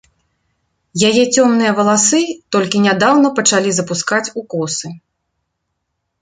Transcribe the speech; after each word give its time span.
Яе 1.09 1.23
цёмныя 1.35 1.71
валасы 1.79 2.21
толькі 2.55 2.81
нядаўна 2.87 3.27
пачалі 3.41 3.69
запускаць 3.81 4.23
у 4.41 4.45
косы. 4.55 4.89